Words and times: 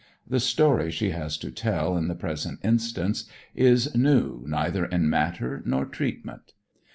The 0.27 0.39
story 0.39 0.89
she 0.89 1.11
has 1.11 1.37
to 1.37 1.51
tell 1.51 1.95
in 1.95 2.07
the 2.07 2.15
present 2.15 2.57
instance 2.63 3.25
is 3.53 3.93
new 3.95 4.43
neither 4.47 4.85
in 4.85 5.11
matter 5.11 5.61
nor 5.63 5.85
treatment. 5.85 6.53